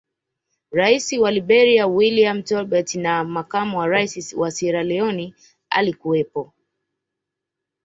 Rais 0.71 1.13
wa 1.13 1.31
Liberia 1.31 1.87
William 1.87 2.43
Tolbert 2.43 2.95
na 2.95 3.23
makamu 3.23 3.77
wa 3.77 3.87
Rais 3.87 4.33
wa 4.33 4.51
sierra 4.51 4.83
Leone 4.83 5.33
alikuwepo 5.69 6.53